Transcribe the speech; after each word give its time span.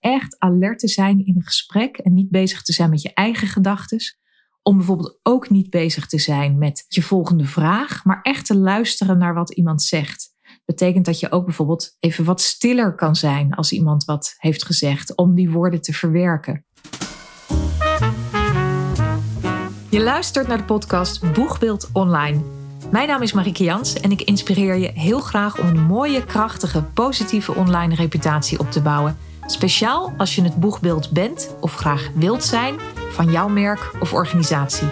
echt 0.00 0.38
alert 0.38 0.78
te 0.78 0.88
zijn 0.88 1.26
in 1.26 1.36
een 1.36 1.46
gesprek 1.46 1.96
en 1.96 2.14
niet 2.14 2.30
bezig 2.30 2.62
te 2.62 2.72
zijn 2.72 2.90
met 2.90 3.02
je 3.02 3.14
eigen 3.14 3.48
gedachten. 3.48 3.98
Om 4.62 4.76
bijvoorbeeld 4.76 5.18
ook 5.22 5.50
niet 5.50 5.70
bezig 5.70 6.06
te 6.06 6.18
zijn 6.18 6.58
met 6.58 6.84
je 6.88 7.02
volgende 7.02 7.44
vraag, 7.44 8.04
maar 8.04 8.20
echt 8.22 8.46
te 8.46 8.56
luisteren 8.56 9.18
naar 9.18 9.34
wat 9.34 9.52
iemand 9.52 9.82
zegt. 9.82 10.28
Betekent 10.64 11.04
dat 11.04 11.20
je 11.20 11.32
ook 11.32 11.44
bijvoorbeeld 11.44 11.96
even 11.98 12.24
wat 12.24 12.40
stiller 12.40 12.94
kan 12.94 13.16
zijn 13.16 13.54
als 13.54 13.72
iemand 13.72 14.04
wat 14.04 14.34
heeft 14.38 14.64
gezegd, 14.64 15.16
om 15.16 15.34
die 15.34 15.50
woorden 15.50 15.82
te 15.82 15.92
verwerken. 15.92 16.64
Je 19.90 20.00
luistert 20.00 20.46
naar 20.46 20.58
de 20.58 20.64
podcast 20.64 21.32
Boegbeeld 21.32 21.88
Online. 21.92 22.42
Mijn 22.90 23.08
naam 23.08 23.22
is 23.22 23.32
Marieke 23.32 23.64
Jans 23.64 24.00
en 24.00 24.10
ik 24.10 24.22
inspireer 24.22 24.74
je 24.74 24.90
heel 24.94 25.20
graag 25.20 25.58
om 25.58 25.66
een 25.66 25.80
mooie, 25.80 26.24
krachtige, 26.24 26.82
positieve 26.82 27.54
online 27.54 27.94
reputatie 27.94 28.58
op 28.58 28.70
te 28.70 28.82
bouwen. 28.82 29.16
Speciaal 29.50 30.12
als 30.16 30.34
je 30.34 30.42
het 30.42 30.56
boegbeeld 30.56 31.10
bent 31.10 31.54
of 31.60 31.74
graag 31.74 32.10
wilt 32.14 32.44
zijn 32.44 32.80
van 33.10 33.30
jouw 33.30 33.48
merk 33.48 33.92
of 34.00 34.12
organisatie. 34.12 34.88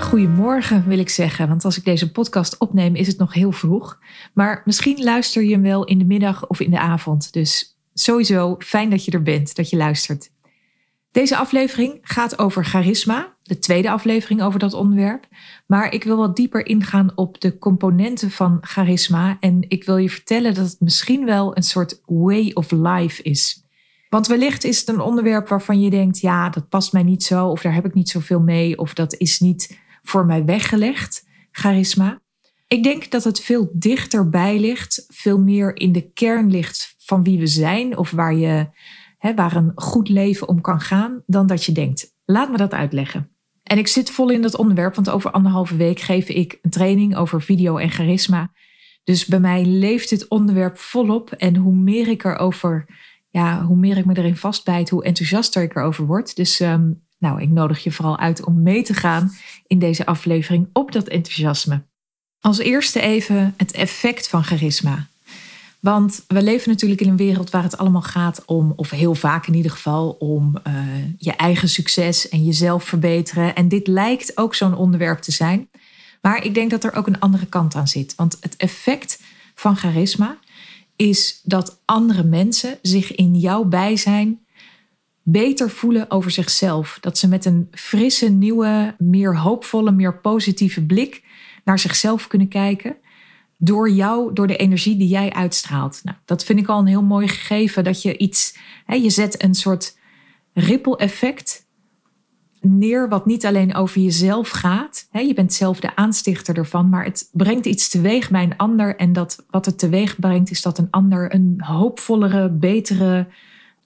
Goedemorgen 0.00 0.86
wil 0.86 0.98
ik 0.98 1.08
zeggen, 1.08 1.48
want 1.48 1.64
als 1.64 1.76
ik 1.76 1.84
deze 1.84 2.10
podcast 2.10 2.58
opneem 2.58 2.94
is 2.94 3.06
het 3.06 3.18
nog 3.18 3.34
heel 3.34 3.52
vroeg. 3.52 3.98
Maar 4.34 4.62
misschien 4.64 5.02
luister 5.02 5.42
je 5.42 5.52
hem 5.52 5.62
wel 5.62 5.84
in 5.84 5.98
de 5.98 6.04
middag 6.04 6.46
of 6.46 6.60
in 6.60 6.70
de 6.70 6.78
avond. 6.78 7.32
Dus 7.32 7.78
sowieso 7.94 8.56
fijn 8.58 8.90
dat 8.90 9.04
je 9.04 9.10
er 9.10 9.22
bent, 9.22 9.56
dat 9.56 9.70
je 9.70 9.76
luistert. 9.76 10.30
Deze 11.10 11.36
aflevering 11.36 11.98
gaat 12.02 12.38
over 12.38 12.64
charisma, 12.64 13.31
de 13.42 13.58
tweede 13.58 13.90
aflevering 13.90 14.42
over 14.42 14.58
dat 14.58 14.74
onderwerp. 14.74 15.26
Maar 15.66 15.92
ik 15.92 16.04
wil 16.04 16.16
wat 16.16 16.36
dieper 16.36 16.66
ingaan 16.66 17.12
op 17.14 17.40
de 17.40 17.58
componenten 17.58 18.30
van 18.30 18.58
charisma. 18.60 19.36
En 19.40 19.64
ik 19.68 19.84
wil 19.84 19.96
je 19.96 20.10
vertellen 20.10 20.54
dat 20.54 20.66
het 20.66 20.80
misschien 20.80 21.24
wel 21.24 21.56
een 21.56 21.62
soort 21.62 22.00
way 22.06 22.50
of 22.54 22.70
life 22.70 23.22
is. 23.22 23.64
Want 24.08 24.26
wellicht 24.26 24.64
is 24.64 24.80
het 24.80 24.88
een 24.88 25.00
onderwerp 25.00 25.48
waarvan 25.48 25.80
je 25.80 25.90
denkt: 25.90 26.20
ja, 26.20 26.48
dat 26.48 26.68
past 26.68 26.92
mij 26.92 27.02
niet 27.02 27.22
zo, 27.22 27.46
of 27.46 27.62
daar 27.62 27.74
heb 27.74 27.84
ik 27.84 27.94
niet 27.94 28.08
zoveel 28.08 28.40
mee, 28.40 28.78
of 28.78 28.94
dat 28.94 29.14
is 29.14 29.40
niet 29.40 29.78
voor 30.02 30.26
mij 30.26 30.44
weggelegd, 30.44 31.26
charisma. 31.50 32.20
Ik 32.68 32.82
denk 32.82 33.10
dat 33.10 33.24
het 33.24 33.40
veel 33.40 33.70
dichterbij 33.72 34.60
ligt, 34.60 35.06
veel 35.08 35.38
meer 35.38 35.76
in 35.76 35.92
de 35.92 36.12
kern 36.12 36.50
ligt 36.50 36.94
van 36.98 37.22
wie 37.22 37.38
we 37.38 37.46
zijn, 37.46 37.96
of 37.98 38.10
waar 38.10 38.34
je 38.34 38.66
hè, 39.18 39.34
waar 39.34 39.56
een 39.56 39.72
goed 39.74 40.08
leven 40.08 40.48
om 40.48 40.60
kan 40.60 40.80
gaan, 40.80 41.22
dan 41.26 41.46
dat 41.46 41.64
je 41.64 41.72
denkt. 41.72 42.14
Laat 42.24 42.50
me 42.50 42.56
dat 42.56 42.72
uitleggen. 42.72 43.31
En 43.72 43.78
ik 43.78 43.88
zit 43.88 44.10
vol 44.10 44.30
in 44.30 44.42
dat 44.42 44.56
onderwerp, 44.56 44.94
want 44.94 45.10
over 45.10 45.30
anderhalve 45.30 45.76
week 45.76 46.00
geef 46.00 46.28
ik 46.28 46.58
een 46.62 46.70
training 46.70 47.16
over 47.16 47.42
video 47.42 47.76
en 47.76 47.90
charisma. 47.90 48.50
Dus 49.04 49.26
bij 49.26 49.40
mij 49.40 49.64
leeft 49.64 50.08
dit 50.08 50.28
onderwerp 50.28 50.78
volop. 50.78 51.30
En 51.30 51.56
hoe 51.56 51.74
meer 51.74 52.08
ik 52.08 52.24
erover, 52.24 52.86
ja, 53.30 53.62
hoe 53.62 53.76
meer 53.76 53.96
ik 53.96 54.04
me 54.04 54.16
erin 54.16 54.36
vastbijt, 54.36 54.90
hoe 54.90 55.04
enthousiaster 55.04 55.62
ik 55.62 55.76
erover 55.76 56.06
word. 56.06 56.36
Dus 56.36 56.60
ehm, 56.60 56.90
nou, 57.18 57.40
ik 57.40 57.48
nodig 57.48 57.84
je 57.84 57.92
vooral 57.92 58.18
uit 58.18 58.44
om 58.44 58.62
mee 58.62 58.82
te 58.82 58.94
gaan 58.94 59.32
in 59.66 59.78
deze 59.78 60.06
aflevering 60.06 60.68
op 60.72 60.92
dat 60.92 61.08
enthousiasme. 61.08 61.82
Als 62.40 62.58
eerste 62.58 63.00
even 63.00 63.54
het 63.56 63.72
effect 63.72 64.28
van 64.28 64.44
charisma. 64.44 65.06
Want 65.82 66.24
we 66.26 66.42
leven 66.42 66.68
natuurlijk 66.68 67.00
in 67.00 67.08
een 67.08 67.16
wereld 67.16 67.50
waar 67.50 67.62
het 67.62 67.78
allemaal 67.78 68.02
gaat 68.02 68.44
om, 68.44 68.72
of 68.76 68.90
heel 68.90 69.14
vaak 69.14 69.46
in 69.46 69.54
ieder 69.54 69.70
geval, 69.70 70.10
om 70.10 70.56
uh, 70.66 70.74
je 71.18 71.32
eigen 71.32 71.68
succes 71.68 72.28
en 72.28 72.44
jezelf 72.44 72.84
verbeteren. 72.84 73.54
En 73.54 73.68
dit 73.68 73.86
lijkt 73.86 74.36
ook 74.36 74.54
zo'n 74.54 74.76
onderwerp 74.76 75.18
te 75.18 75.32
zijn. 75.32 75.68
Maar 76.20 76.44
ik 76.44 76.54
denk 76.54 76.70
dat 76.70 76.84
er 76.84 76.94
ook 76.94 77.06
een 77.06 77.20
andere 77.20 77.46
kant 77.46 77.74
aan 77.74 77.88
zit. 77.88 78.14
Want 78.14 78.36
het 78.40 78.56
effect 78.56 79.22
van 79.54 79.76
charisma 79.76 80.38
is 80.96 81.40
dat 81.42 81.80
andere 81.84 82.22
mensen 82.24 82.78
zich 82.82 83.14
in 83.14 83.34
jouw 83.34 83.64
bijzijn 83.64 84.40
beter 85.22 85.70
voelen 85.70 86.10
over 86.10 86.30
zichzelf. 86.30 86.98
Dat 87.00 87.18
ze 87.18 87.28
met 87.28 87.44
een 87.44 87.68
frisse, 87.70 88.28
nieuwe, 88.28 88.94
meer 88.98 89.36
hoopvolle, 89.36 89.90
meer 89.90 90.18
positieve 90.18 90.82
blik 90.82 91.22
naar 91.64 91.78
zichzelf 91.78 92.26
kunnen 92.26 92.48
kijken 92.48 92.96
door 93.64 93.90
jou, 93.90 94.32
door 94.32 94.46
de 94.46 94.56
energie 94.56 94.96
die 94.96 95.08
jij 95.08 95.32
uitstraalt. 95.32 96.00
Nou, 96.02 96.16
dat 96.24 96.44
vind 96.44 96.58
ik 96.58 96.68
al 96.68 96.78
een 96.78 96.86
heel 96.86 97.02
mooi 97.02 97.28
gegeven. 97.28 97.84
Dat 97.84 98.02
je 98.02 98.16
iets, 98.16 98.56
hè, 98.84 98.94
je 98.94 99.10
zet 99.10 99.42
een 99.42 99.54
soort 99.54 99.98
ripple 100.52 100.96
effect 100.96 101.66
neer, 102.60 103.08
wat 103.08 103.26
niet 103.26 103.46
alleen 103.46 103.74
over 103.74 104.00
jezelf 104.00 104.48
gaat. 104.48 105.06
Hè, 105.10 105.20
je 105.20 105.34
bent 105.34 105.52
zelf 105.52 105.80
de 105.80 105.96
aanstichter 105.96 106.56
ervan, 106.56 106.88
maar 106.88 107.04
het 107.04 107.28
brengt 107.32 107.66
iets 107.66 107.88
teweeg 107.88 108.30
bij 108.30 108.42
een 108.42 108.56
ander. 108.56 108.96
En 108.96 109.12
dat 109.12 109.44
wat 109.50 109.66
het 109.66 109.78
teweeg 109.78 110.18
brengt, 110.18 110.50
is 110.50 110.62
dat 110.62 110.78
een 110.78 110.90
ander 110.90 111.34
een 111.34 111.54
hoopvollere, 111.64 112.50
betere, 112.50 113.26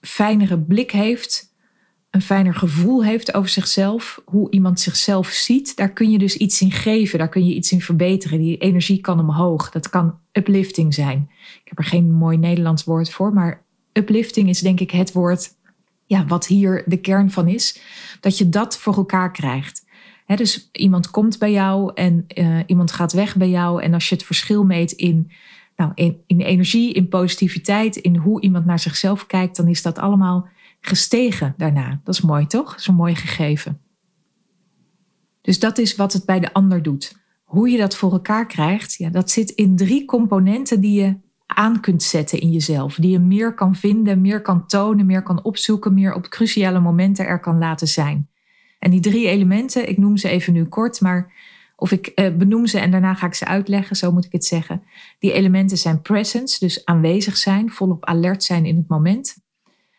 fijnere 0.01 0.59
blik 0.59 0.91
heeft 0.91 1.55
een 2.17 2.23
fijner 2.23 2.55
gevoel 2.55 3.03
heeft 3.03 3.33
over 3.33 3.49
zichzelf, 3.49 4.21
hoe 4.25 4.51
iemand 4.51 4.79
zichzelf 4.79 5.27
ziet, 5.27 5.75
daar 5.75 5.89
kun 5.89 6.11
je 6.11 6.17
dus 6.17 6.37
iets 6.37 6.61
in 6.61 6.71
geven, 6.71 7.19
daar 7.19 7.29
kun 7.29 7.47
je 7.47 7.53
iets 7.53 7.71
in 7.71 7.81
verbeteren. 7.81 8.39
Die 8.39 8.57
energie 8.57 9.01
kan 9.01 9.19
omhoog. 9.19 9.69
Dat 9.69 9.89
kan 9.89 10.19
uplifting 10.31 10.93
zijn. 10.93 11.29
Ik 11.63 11.67
heb 11.67 11.77
er 11.77 11.83
geen 11.83 12.11
mooi 12.11 12.37
Nederlands 12.37 12.83
woord 12.83 13.09
voor, 13.11 13.33
maar 13.33 13.63
uplifting 13.93 14.49
is 14.49 14.59
denk 14.59 14.79
ik 14.79 14.91
het 14.91 15.11
woord 15.11 15.49
ja, 16.05 16.25
wat 16.25 16.47
hier 16.47 16.83
de 16.85 16.97
kern 16.97 17.31
van 17.31 17.47
is. 17.47 17.79
Dat 18.19 18.37
je 18.37 18.49
dat 18.49 18.77
voor 18.77 18.95
elkaar 18.95 19.31
krijgt. 19.31 19.85
dus 20.25 20.69
iemand 20.71 21.11
komt 21.11 21.39
bij 21.39 21.51
jou 21.51 21.91
en 21.93 22.25
uh, 22.35 22.59
iemand 22.65 22.91
gaat 22.91 23.13
weg 23.13 23.35
bij 23.35 23.49
jou. 23.49 23.81
En 23.81 23.93
als 23.93 24.09
je 24.09 24.15
het 24.15 24.23
verschil 24.23 24.63
meet 24.63 24.91
in, 24.91 25.31
nou, 25.75 25.91
in, 25.95 26.21
in 26.27 26.41
energie, 26.41 26.93
in 26.93 27.07
positiviteit, 27.07 27.95
in 27.95 28.15
hoe 28.15 28.41
iemand 28.41 28.65
naar 28.65 28.79
zichzelf 28.79 29.25
kijkt, 29.25 29.55
dan 29.55 29.67
is 29.67 29.81
dat 29.81 29.99
allemaal 29.99 30.47
gestegen 30.79 31.53
daarna. 31.57 32.01
Dat 32.03 32.13
is 32.13 32.21
mooi, 32.21 32.47
toch? 32.47 32.69
Dat 32.69 32.79
is 32.79 32.87
een 32.87 32.95
mooi 32.95 33.15
gegeven. 33.15 33.81
Dus 35.41 35.59
dat 35.59 35.77
is 35.77 35.95
wat 35.95 36.13
het 36.13 36.25
bij 36.25 36.39
de 36.39 36.53
ander 36.53 36.83
doet. 36.83 37.15
Hoe 37.43 37.69
je 37.69 37.77
dat 37.77 37.95
voor 37.95 38.11
elkaar 38.11 38.47
krijgt, 38.47 38.93
ja, 38.93 39.09
dat 39.09 39.31
zit 39.31 39.49
in 39.49 39.75
drie 39.75 40.05
componenten 40.05 40.81
die 40.81 41.01
je 41.01 41.15
aan 41.45 41.79
kunt 41.79 42.03
zetten 42.03 42.39
in 42.39 42.51
jezelf. 42.51 42.95
Die 42.95 43.11
je 43.11 43.19
meer 43.19 43.53
kan 43.53 43.75
vinden, 43.75 44.21
meer 44.21 44.41
kan 44.41 44.65
tonen, 44.65 45.05
meer 45.05 45.23
kan 45.23 45.43
opzoeken, 45.43 45.93
meer 45.93 46.13
op 46.13 46.29
cruciale 46.29 46.79
momenten 46.79 47.25
er 47.25 47.39
kan 47.39 47.57
laten 47.57 47.87
zijn. 47.87 48.29
En 48.79 48.91
die 48.91 48.99
drie 48.99 49.27
elementen, 49.27 49.89
ik 49.89 49.97
noem 49.97 50.17
ze 50.17 50.29
even 50.29 50.53
nu 50.53 50.65
kort, 50.65 51.01
maar 51.01 51.33
of 51.75 51.91
ik 51.91 52.07
eh, 52.07 52.35
benoem 52.35 52.67
ze 52.67 52.79
en 52.79 52.91
daarna 52.91 53.13
ga 53.13 53.27
ik 53.27 53.33
ze 53.33 53.45
uitleggen, 53.45 53.95
zo 53.95 54.11
moet 54.11 54.25
ik 54.25 54.31
het 54.31 54.45
zeggen. 54.45 54.83
Die 55.19 55.31
elementen 55.31 55.77
zijn 55.77 56.01
presence, 56.01 56.59
dus 56.59 56.85
aanwezig 56.85 57.37
zijn, 57.37 57.71
volop 57.71 58.05
alert 58.05 58.43
zijn 58.43 58.65
in 58.65 58.75
het 58.75 58.87
moment. 58.87 59.37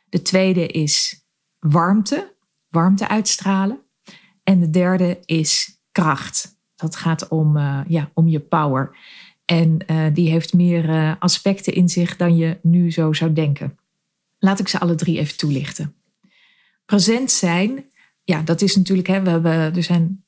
De 0.08 0.22
tweede 0.22 0.66
is 0.66 1.22
warmte, 1.58 2.32
warmte 2.68 3.08
uitstralen. 3.08 3.78
En 4.44 4.60
de 4.60 4.70
derde 4.70 5.18
is 5.24 5.78
kracht. 5.92 6.56
Dat 6.76 6.96
gaat 6.96 7.28
om, 7.28 7.56
uh, 7.56 7.80
ja, 7.88 8.10
om 8.14 8.28
je 8.28 8.40
power. 8.40 8.96
En 9.44 9.78
uh, 9.86 10.06
die 10.12 10.30
heeft 10.30 10.52
meer 10.52 10.88
uh, 10.88 11.12
aspecten 11.18 11.72
in 11.72 11.88
zich 11.88 12.16
dan 12.16 12.36
je 12.36 12.58
nu 12.62 12.92
zo 12.92 13.12
zou 13.12 13.32
denken. 13.32 13.78
Laat 14.38 14.58
ik 14.58 14.68
ze 14.68 14.80
alle 14.80 14.94
drie 14.94 15.18
even 15.18 15.36
toelichten. 15.36 15.94
Present 16.86 17.30
zijn, 17.30 17.84
ja, 18.24 18.42
dat 18.42 18.62
is 18.62 18.76
natuurlijk, 18.76 19.08
hè, 19.08 19.22
we 19.22 19.30
hebben, 19.30 19.52
er 19.52 19.82
zijn 19.82 20.24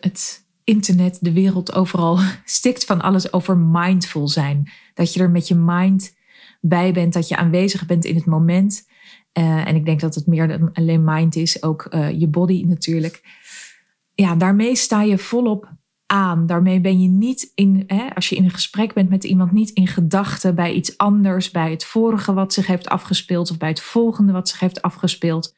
het 0.00 0.44
internet, 0.64 1.18
de 1.20 1.32
wereld 1.32 1.72
overal 1.72 2.18
stikt 2.44 2.84
van 2.84 3.00
alles 3.00 3.32
over 3.32 3.56
mindful 3.56 4.28
zijn. 4.28 4.70
Dat 4.94 5.14
je 5.14 5.20
er 5.20 5.30
met 5.30 5.48
je 5.48 5.54
mind 5.54 6.14
bij 6.60 6.92
bent, 6.92 7.12
dat 7.12 7.28
je 7.28 7.36
aanwezig 7.36 7.86
bent 7.86 8.04
in 8.04 8.14
het 8.14 8.26
moment. 8.26 8.86
Uh, 9.38 9.66
en 9.66 9.76
ik 9.76 9.84
denk 9.84 10.00
dat 10.00 10.14
het 10.14 10.26
meer 10.26 10.48
dan 10.48 10.70
alleen 10.72 11.04
mind 11.04 11.36
is, 11.36 11.62
ook 11.62 11.86
uh, 11.90 12.10
je 12.20 12.26
body 12.26 12.64
natuurlijk. 12.66 13.20
Ja, 14.14 14.34
daarmee 14.34 14.76
sta 14.76 15.02
je 15.02 15.18
volop 15.18 15.68
aan. 16.06 16.46
Daarmee 16.46 16.80
ben 16.80 17.00
je 17.00 17.08
niet 17.08 17.52
in, 17.54 17.84
hè, 17.86 18.14
als 18.14 18.28
je 18.28 18.36
in 18.36 18.44
een 18.44 18.50
gesprek 18.50 18.92
bent 18.92 19.08
met 19.08 19.24
iemand, 19.24 19.52
niet 19.52 19.70
in 19.70 19.86
gedachten 19.86 20.54
bij 20.54 20.72
iets 20.72 20.98
anders, 20.98 21.50
bij 21.50 21.70
het 21.70 21.84
vorige 21.84 22.32
wat 22.32 22.52
zich 22.52 22.66
heeft 22.66 22.88
afgespeeld 22.88 23.50
of 23.50 23.58
bij 23.58 23.68
het 23.68 23.80
volgende 23.80 24.32
wat 24.32 24.48
zich 24.48 24.60
heeft 24.60 24.82
afgespeeld. 24.82 25.54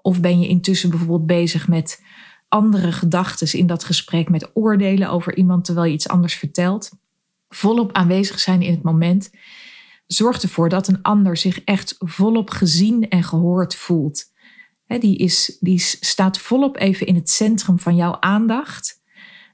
Of 0.00 0.20
ben 0.20 0.40
je 0.40 0.48
intussen 0.48 0.90
bijvoorbeeld 0.90 1.26
bezig 1.26 1.68
met 1.68 2.02
andere 2.48 2.92
gedachten 2.92 3.58
in 3.58 3.66
dat 3.66 3.84
gesprek, 3.84 4.28
met 4.28 4.50
oordelen 4.54 5.10
over 5.10 5.36
iemand 5.36 5.64
terwijl 5.64 5.86
je 5.86 5.92
iets 5.92 6.08
anders 6.08 6.34
vertelt. 6.34 6.90
Volop 7.48 7.92
aanwezig 7.92 8.38
zijn 8.38 8.62
in 8.62 8.70
het 8.70 8.82
moment 8.82 9.30
zorgt 10.06 10.42
ervoor 10.42 10.68
dat 10.68 10.88
een 10.88 11.02
ander 11.02 11.36
zich 11.36 11.64
echt 11.64 11.94
volop 11.98 12.50
gezien 12.50 13.08
en 13.08 13.22
gehoord 13.22 13.74
voelt. 13.74 14.24
die, 14.86 15.18
is, 15.18 15.56
die 15.60 15.78
staat 15.78 16.38
volop 16.38 16.76
even 16.76 17.06
in 17.06 17.14
het 17.14 17.30
centrum 17.30 17.78
van 17.78 17.96
jouw 17.96 18.16
aandacht. 18.20 19.00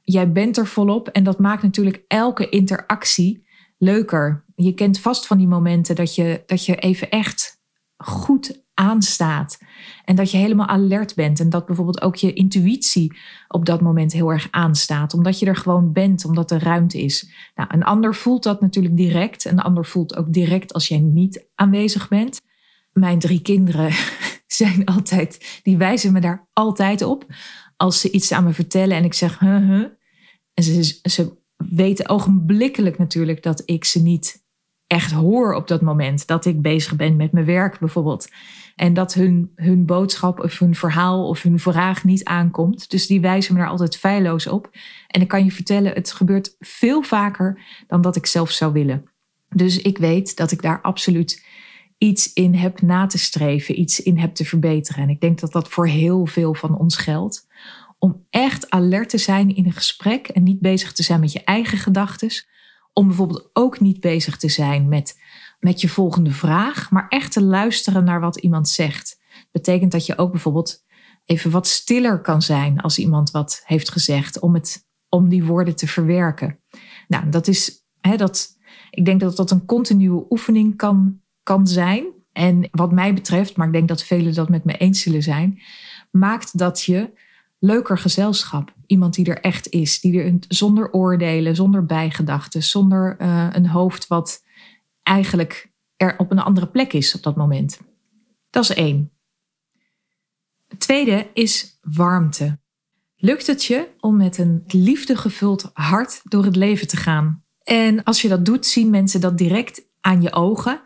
Jij 0.04 0.32
bent 0.32 0.56
er 0.56 0.66
volop 0.66 1.08
en 1.08 1.24
dat 1.24 1.38
maakt 1.38 1.62
natuurlijk 1.62 2.04
elke 2.08 2.48
interactie 2.48 3.46
leuker. 3.78 4.44
Je 4.54 4.74
kent 4.74 5.00
vast 5.00 5.26
van 5.26 5.38
die 5.38 5.46
momenten 5.46 5.94
dat 5.94 6.14
je, 6.14 6.42
dat 6.46 6.64
je 6.64 6.76
even 6.76 7.10
echt 7.10 7.60
goed 7.96 8.66
aanstaat. 8.78 9.58
En 10.04 10.16
dat 10.16 10.30
je 10.30 10.36
helemaal 10.36 10.66
alert 10.66 11.14
bent. 11.14 11.40
En 11.40 11.50
dat 11.50 11.66
bijvoorbeeld 11.66 12.02
ook 12.02 12.16
je 12.16 12.32
intuïtie 12.32 13.16
op 13.48 13.64
dat 13.66 13.80
moment 13.80 14.12
heel 14.12 14.32
erg 14.32 14.48
aanstaat. 14.50 15.14
Omdat 15.14 15.38
je 15.38 15.46
er 15.46 15.56
gewoon 15.56 15.92
bent, 15.92 16.24
omdat 16.24 16.50
er 16.50 16.62
ruimte 16.62 17.02
is. 17.02 17.30
Nou, 17.54 17.68
een 17.72 17.84
ander 17.84 18.14
voelt 18.14 18.42
dat 18.42 18.60
natuurlijk 18.60 18.96
direct. 18.96 19.44
Een 19.44 19.60
ander 19.60 19.84
voelt 19.84 20.16
ook 20.16 20.32
direct 20.32 20.72
als 20.72 20.88
jij 20.88 20.98
niet 20.98 21.44
aanwezig 21.54 22.08
bent. 22.08 22.40
Mijn 22.92 23.18
drie 23.18 23.42
kinderen 23.42 23.92
zijn 24.46 24.84
altijd, 24.84 25.60
die 25.62 25.76
wijzen 25.76 26.12
me 26.12 26.20
daar 26.20 26.48
altijd 26.52 27.02
op. 27.02 27.26
Als 27.76 28.00
ze 28.00 28.10
iets 28.10 28.32
aan 28.32 28.44
me 28.44 28.52
vertellen 28.52 28.96
en 28.96 29.04
ik 29.04 29.14
zeg, 29.14 29.38
huh. 29.38 29.84
En 30.54 30.64
ze, 30.64 30.98
ze 31.02 31.36
weten 31.56 32.08
ogenblikkelijk 32.08 32.98
natuurlijk 32.98 33.42
dat 33.42 33.62
ik 33.64 33.84
ze 33.84 34.02
niet 34.02 34.42
echt 34.86 35.12
hoor 35.12 35.54
op 35.54 35.68
dat 35.68 35.80
moment. 35.80 36.26
Dat 36.26 36.44
ik 36.44 36.62
bezig 36.62 36.96
ben 36.96 37.16
met 37.16 37.32
mijn 37.32 37.44
werk 37.44 37.78
bijvoorbeeld. 37.78 38.28
En 38.78 38.94
dat 38.94 39.14
hun, 39.14 39.52
hun 39.54 39.86
boodschap 39.86 40.40
of 40.40 40.58
hun 40.58 40.74
verhaal 40.74 41.28
of 41.28 41.42
hun 41.42 41.58
vraag 41.58 42.04
niet 42.04 42.24
aankomt. 42.24 42.90
Dus 42.90 43.06
die 43.06 43.20
wijzen 43.20 43.54
me 43.54 43.60
daar 43.60 43.68
altijd 43.68 43.96
feilloos 43.96 44.46
op. 44.46 44.70
En 45.06 45.20
ik 45.20 45.28
kan 45.28 45.44
je 45.44 45.52
vertellen, 45.52 45.92
het 45.92 46.12
gebeurt 46.12 46.56
veel 46.58 47.02
vaker 47.02 47.60
dan 47.86 48.00
dat 48.00 48.16
ik 48.16 48.26
zelf 48.26 48.50
zou 48.50 48.72
willen. 48.72 49.04
Dus 49.48 49.78
ik 49.78 49.98
weet 49.98 50.36
dat 50.36 50.50
ik 50.50 50.62
daar 50.62 50.80
absoluut 50.80 51.44
iets 51.98 52.32
in 52.32 52.54
heb 52.54 52.80
na 52.80 53.06
te 53.06 53.18
streven, 53.18 53.80
iets 53.80 54.02
in 54.02 54.18
heb 54.18 54.34
te 54.34 54.44
verbeteren. 54.44 55.02
En 55.02 55.08
ik 55.08 55.20
denk 55.20 55.40
dat 55.40 55.52
dat 55.52 55.68
voor 55.68 55.86
heel 55.86 56.26
veel 56.26 56.54
van 56.54 56.78
ons 56.78 56.96
geldt. 56.96 57.46
Om 57.98 58.26
echt 58.30 58.70
alert 58.70 59.08
te 59.08 59.18
zijn 59.18 59.56
in 59.56 59.66
een 59.66 59.72
gesprek 59.72 60.28
en 60.28 60.42
niet 60.42 60.60
bezig 60.60 60.92
te 60.92 61.02
zijn 61.02 61.20
met 61.20 61.32
je 61.32 61.44
eigen 61.44 61.78
gedachten. 61.78 62.30
Om 62.92 63.06
bijvoorbeeld 63.06 63.50
ook 63.52 63.80
niet 63.80 64.00
bezig 64.00 64.36
te 64.36 64.48
zijn 64.48 64.88
met, 64.88 65.16
met 65.58 65.80
je 65.80 65.88
volgende 65.88 66.32
vraag, 66.32 66.90
maar 66.90 67.06
echt 67.08 67.32
te 67.32 67.42
luisteren 67.42 68.04
naar 68.04 68.20
wat 68.20 68.36
iemand 68.36 68.68
zegt. 68.68 69.18
Betekent 69.50 69.92
dat 69.92 70.06
je 70.06 70.18
ook 70.18 70.30
bijvoorbeeld 70.30 70.84
even 71.24 71.50
wat 71.50 71.66
stiller 71.66 72.20
kan 72.20 72.42
zijn 72.42 72.80
als 72.80 72.98
iemand 72.98 73.30
wat 73.30 73.62
heeft 73.64 73.90
gezegd, 73.90 74.38
om, 74.38 74.54
het, 74.54 74.84
om 75.08 75.28
die 75.28 75.44
woorden 75.44 75.76
te 75.76 75.86
verwerken. 75.86 76.58
Nou, 77.08 77.28
dat 77.28 77.48
is, 77.48 77.84
hè, 78.00 78.16
dat, 78.16 78.48
ik 78.90 79.04
denk 79.04 79.20
dat 79.20 79.36
dat 79.36 79.50
een 79.50 79.66
continue 79.66 80.26
oefening 80.30 80.76
kan 80.76 81.20
kan 81.48 81.66
zijn. 81.66 82.04
En 82.32 82.68
wat 82.70 82.92
mij 82.92 83.14
betreft, 83.14 83.56
maar 83.56 83.66
ik 83.66 83.72
denk 83.72 83.88
dat 83.88 84.02
velen 84.02 84.34
dat 84.34 84.48
met 84.48 84.64
me 84.64 84.76
eens 84.76 85.00
zullen 85.00 85.22
zijn, 85.22 85.60
maakt 86.10 86.58
dat 86.58 86.82
je 86.82 87.10
leuker 87.58 87.98
gezelschap. 87.98 88.74
Iemand 88.86 89.14
die 89.14 89.26
er 89.26 89.40
echt 89.40 89.68
is, 89.68 90.00
die 90.00 90.22
er 90.22 90.34
zonder 90.48 90.92
oordelen, 90.92 91.56
zonder 91.56 91.86
bijgedachten, 91.86 92.62
zonder 92.62 93.16
uh, 93.20 93.46
een 93.52 93.66
hoofd 93.66 94.06
wat 94.06 94.42
eigenlijk 95.08 95.70
er 95.96 96.14
op 96.18 96.30
een 96.30 96.38
andere 96.38 96.66
plek 96.66 96.92
is 96.92 97.14
op 97.14 97.22
dat 97.22 97.36
moment. 97.36 97.80
Dat 98.50 98.62
is 98.62 98.74
één. 98.74 99.10
Het 100.68 100.80
tweede 100.80 101.30
is 101.34 101.78
warmte. 101.82 102.58
Lukt 103.16 103.46
het 103.46 103.64
je 103.64 103.88
om 104.00 104.16
met 104.16 104.38
een 104.38 104.64
liefdegevuld 104.66 105.70
hart 105.72 106.20
door 106.24 106.44
het 106.44 106.56
leven 106.56 106.86
te 106.86 106.96
gaan? 106.96 107.42
En 107.62 108.04
als 108.04 108.22
je 108.22 108.28
dat 108.28 108.44
doet, 108.44 108.66
zien 108.66 108.90
mensen 108.90 109.20
dat 109.20 109.38
direct 109.38 109.82
aan 110.00 110.22
je 110.22 110.32
ogen 110.32 110.80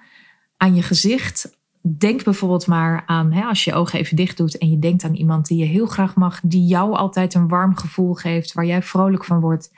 aan 0.62 0.74
je 0.74 0.82
gezicht. 0.82 1.56
Denk 1.98 2.24
bijvoorbeeld 2.24 2.66
maar 2.66 3.02
aan, 3.06 3.32
hè, 3.32 3.44
als 3.44 3.64
je 3.64 3.70
je 3.70 3.76
ogen 3.76 3.98
even 3.98 4.16
dicht 4.16 4.36
doet 4.36 4.58
en 4.58 4.70
je 4.70 4.78
denkt 4.78 5.04
aan 5.04 5.14
iemand 5.14 5.46
die 5.46 5.58
je 5.58 5.64
heel 5.64 5.86
graag 5.86 6.14
mag, 6.14 6.40
die 6.42 6.66
jou 6.66 6.94
altijd 6.94 7.34
een 7.34 7.48
warm 7.48 7.76
gevoel 7.76 8.14
geeft, 8.14 8.52
waar 8.52 8.66
jij 8.66 8.82
vrolijk 8.82 9.24
van 9.24 9.40
wordt. 9.40 9.72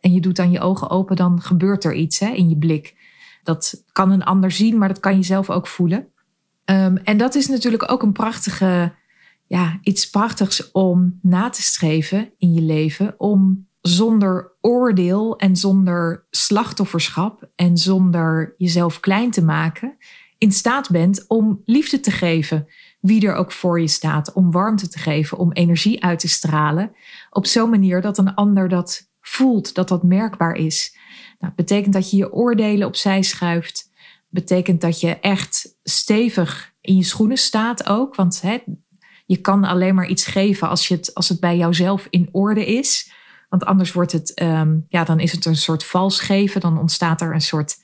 En 0.00 0.12
je 0.12 0.20
doet 0.20 0.36
dan 0.36 0.50
je 0.50 0.60
ogen 0.60 0.90
open, 0.90 1.16
dan 1.16 1.40
gebeurt 1.40 1.84
er 1.84 1.94
iets 1.94 2.18
hè, 2.18 2.28
in 2.28 2.48
je 2.48 2.56
blik. 2.56 2.95
Dat 3.46 3.82
kan 3.92 4.10
een 4.10 4.24
ander 4.24 4.50
zien, 4.50 4.78
maar 4.78 4.88
dat 4.88 5.00
kan 5.00 5.16
je 5.16 5.22
zelf 5.22 5.50
ook 5.50 5.66
voelen. 5.66 6.08
Ehm, 6.64 6.96
en 6.96 7.16
dat 7.16 7.34
is 7.34 7.48
natuurlijk 7.48 7.90
ook 7.90 8.02
een 8.02 8.12
prachtige, 8.12 8.92
ja, 9.46 9.78
iets 9.82 10.10
prachtigs 10.10 10.70
om 10.70 11.18
na 11.22 11.50
te 11.50 11.62
streven 11.62 12.30
in 12.38 12.52
je 12.52 12.62
leven. 12.62 13.14
Om 13.18 13.66
zonder 13.80 14.52
oordeel 14.60 15.38
en 15.38 15.56
zonder 15.56 16.26
slachtofferschap 16.30 17.48
en 17.54 17.76
zonder 17.76 18.54
jezelf 18.58 19.00
klein 19.00 19.30
te 19.30 19.44
maken, 19.44 19.96
in 20.38 20.52
staat 20.52 20.90
bent 20.90 21.24
om 21.28 21.62
liefde 21.64 22.00
te 22.00 22.10
geven, 22.10 22.66
wie 23.00 23.26
er 23.26 23.34
ook 23.34 23.52
voor 23.52 23.80
je 23.80 23.88
staat, 23.88 24.32
om 24.32 24.50
warmte 24.50 24.88
te 24.88 24.98
geven, 24.98 25.38
om 25.38 25.52
energie 25.52 26.04
uit 26.04 26.18
te 26.18 26.28
stralen, 26.28 26.92
op 27.30 27.46
zo'n 27.46 27.70
manier 27.70 28.00
dat 28.00 28.18
een 28.18 28.34
ander 28.34 28.68
dat 28.68 29.08
voelt, 29.28 29.74
dat 29.74 29.88
dat 29.88 30.02
merkbaar 30.02 30.54
is. 30.54 30.96
Nou, 31.38 31.52
betekent 31.56 31.92
dat 31.92 32.10
je 32.10 32.16
je 32.16 32.32
oordelen 32.32 32.86
opzij 32.86 33.22
schuift, 33.22 33.90
betekent 34.28 34.80
dat 34.80 35.00
je 35.00 35.18
echt 35.20 35.76
stevig 35.82 36.72
in 36.80 36.96
je 36.96 37.04
schoenen 37.04 37.38
staat 37.38 37.88
ook, 37.88 38.14
want 38.14 38.40
hè, 38.40 38.58
je 39.26 39.36
kan 39.36 39.64
alleen 39.64 39.94
maar 39.94 40.08
iets 40.08 40.26
geven 40.26 40.68
als, 40.68 40.88
je 40.88 40.94
het, 40.94 41.14
als 41.14 41.28
het 41.28 41.40
bij 41.40 41.56
jouzelf 41.56 42.06
in 42.10 42.28
orde 42.32 42.66
is. 42.66 43.12
Want 43.48 43.64
anders 43.64 43.92
wordt 43.92 44.12
het, 44.12 44.34
ehm, 44.34 44.78
ja, 44.88 45.04
dan 45.04 45.20
is 45.20 45.32
het 45.32 45.44
een 45.44 45.56
soort 45.56 45.84
vals 45.84 46.20
geven. 46.20 46.60
Dan 46.60 46.78
ontstaat 46.78 47.20
er 47.20 47.34
een 47.34 47.40
soort 47.40 47.76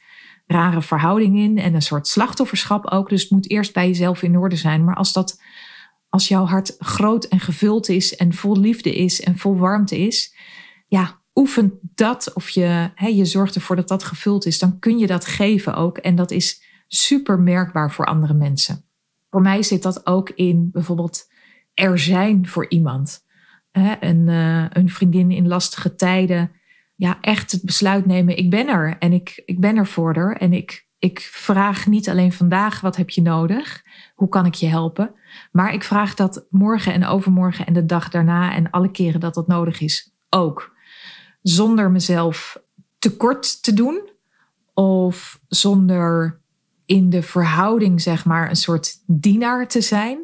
rare 0.46 0.82
verhouding 0.82 1.38
in 1.38 1.58
en 1.58 1.74
een 1.74 1.82
soort 1.82 2.08
slachtofferschap 2.08 2.86
ook. 2.86 3.08
Dus 3.08 3.22
het 3.22 3.30
moet 3.30 3.50
eerst 3.50 3.72
bij 3.72 3.86
jezelf 3.86 4.22
in 4.22 4.38
orde 4.38 4.56
zijn. 4.56 4.84
Maar 4.84 4.94
als 4.94 5.12
dat, 5.12 5.40
als 6.08 6.28
jouw 6.28 6.44
hart 6.44 6.76
groot 6.78 7.24
en 7.24 7.40
gevuld 7.40 7.88
is 7.88 8.16
en 8.16 8.34
vol 8.34 8.56
liefde 8.56 8.94
is 8.94 9.20
en 9.20 9.38
vol 9.38 9.56
warmte 9.56 9.98
is, 9.98 10.34
ja, 10.88 11.21
oefen 11.34 11.78
dat 11.94 12.32
of 12.34 12.48
je, 12.48 12.90
je 12.96 13.24
zorgt 13.24 13.54
ervoor 13.54 13.76
dat 13.76 13.88
dat 13.88 14.04
gevuld 14.04 14.46
is, 14.46 14.58
dan 14.58 14.78
kun 14.78 14.98
je 14.98 15.06
dat 15.06 15.24
geven 15.24 15.74
ook. 15.74 15.98
En 15.98 16.14
dat 16.14 16.30
is 16.30 16.62
super 16.88 17.40
merkbaar 17.40 17.92
voor 17.92 18.06
andere 18.06 18.34
mensen. 18.34 18.84
Voor 19.30 19.42
mij 19.42 19.62
zit 19.62 19.82
dat 19.82 20.06
ook 20.06 20.30
in 20.30 20.70
bijvoorbeeld 20.72 21.30
er 21.74 21.98
zijn 21.98 22.48
voor 22.48 22.68
iemand 22.68 23.24
een, 24.00 24.28
uh, 24.28 24.64
een 24.68 24.90
vriendin 24.90 25.30
in 25.30 25.48
lastige 25.48 25.94
tijden, 25.94 26.50
ja, 26.96 27.18
echt 27.20 27.52
het 27.52 27.62
besluit 27.62 28.06
nemen: 28.06 28.36
ik 28.36 28.50
ben 28.50 28.68
er 28.68 28.96
en 28.98 29.12
ik, 29.12 29.42
ik 29.44 29.60
ben 29.60 29.76
er 29.76 29.86
voor. 29.86 30.32
En 30.32 30.52
ik, 30.52 30.86
ik 30.98 31.20
vraag 31.20 31.86
niet 31.86 32.08
alleen 32.08 32.32
vandaag: 32.32 32.80
wat 32.80 32.96
heb 32.96 33.10
je 33.10 33.22
nodig? 33.22 33.82
Hoe 34.14 34.28
kan 34.28 34.46
ik 34.46 34.54
je 34.54 34.66
helpen? 34.66 35.14
Maar 35.52 35.72
ik 35.72 35.82
vraag 35.82 36.14
dat 36.14 36.46
morgen 36.50 36.92
en 36.92 37.06
overmorgen 37.06 37.66
en 37.66 37.72
de 37.72 37.86
dag 37.86 38.08
daarna 38.08 38.54
en 38.54 38.70
alle 38.70 38.90
keren 38.90 39.20
dat 39.20 39.34
dat 39.34 39.46
nodig 39.46 39.80
is 39.80 40.12
ook. 40.30 40.71
Zonder 41.42 41.90
mezelf 41.90 42.62
tekort 42.98 43.62
te 43.62 43.72
doen 43.72 44.10
of 44.74 45.40
zonder 45.48 46.40
in 46.86 47.10
de 47.10 47.22
verhouding, 47.22 48.00
zeg 48.00 48.24
maar, 48.24 48.48
een 48.48 48.56
soort 48.56 49.02
dienaar 49.06 49.68
te 49.68 49.80
zijn 49.80 50.18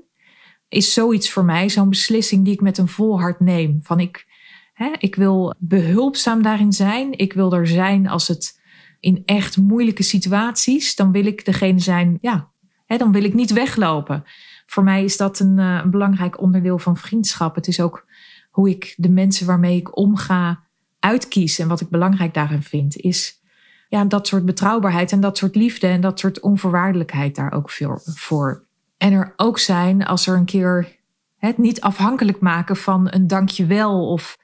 is 0.68 0.92
zoiets 0.92 1.30
voor 1.30 1.44
mij, 1.44 1.68
zo'n 1.68 1.88
beslissing 1.88 2.44
die 2.44 2.52
ik 2.52 2.60
met 2.60 2.78
een 2.78 2.88
vol 2.88 3.20
hart 3.20 3.40
neem. 3.40 3.78
Van 3.82 4.00
ik, 4.00 4.26
hè, 4.72 4.92
ik 4.98 5.14
wil 5.14 5.54
behulpzaam 5.58 6.42
daarin 6.42 6.72
zijn. 6.72 7.18
Ik 7.18 7.32
wil 7.32 7.52
er 7.52 7.66
zijn 7.66 8.08
als 8.08 8.28
het 8.28 8.60
in 9.00 9.22
echt 9.24 9.56
moeilijke 9.56 10.02
situaties, 10.02 10.96
dan 10.96 11.12
wil 11.12 11.26
ik 11.26 11.44
degene 11.44 11.78
zijn, 11.78 12.18
ja, 12.20 12.48
hè, 12.86 12.96
dan 12.96 13.12
wil 13.12 13.24
ik 13.24 13.34
niet 13.34 13.52
weglopen. 13.52 14.24
Voor 14.66 14.84
mij 14.84 15.04
is 15.04 15.16
dat 15.16 15.38
een, 15.38 15.58
uh, 15.58 15.80
een 15.82 15.90
belangrijk 15.90 16.40
onderdeel 16.40 16.78
van 16.78 16.96
vriendschap. 16.96 17.54
Het 17.54 17.66
is 17.66 17.80
ook 17.80 18.06
hoe 18.50 18.70
ik 18.70 18.94
de 18.96 19.08
mensen 19.08 19.46
waarmee 19.46 19.76
ik 19.76 19.96
omga 19.96 20.62
uitkies. 21.00 21.58
En 21.58 21.68
wat 21.68 21.80
ik 21.80 21.88
belangrijk 21.88 22.34
daarin 22.34 22.62
vind, 22.62 22.96
is 22.96 23.40
ja, 23.88 24.04
dat 24.04 24.26
soort 24.26 24.44
betrouwbaarheid 24.44 25.12
en 25.12 25.20
dat 25.20 25.38
soort 25.38 25.54
liefde 25.54 25.86
en 25.86 26.00
dat 26.00 26.18
soort 26.18 26.40
onvoorwaardelijkheid 26.40 27.34
daar 27.34 27.52
ook 27.52 27.70
veel 27.70 28.00
voor. 28.04 28.64
En 28.98 29.12
er 29.12 29.32
ook 29.36 29.58
zijn 29.58 30.04
als 30.06 30.26
er 30.26 30.36
een 30.36 30.44
keer 30.44 30.96
het 31.36 31.58
niet 31.58 31.80
afhankelijk 31.80 32.40
maken 32.40 32.76
van 32.76 33.06
een 33.10 33.26
dankjewel 33.26 34.08
of 34.08 34.38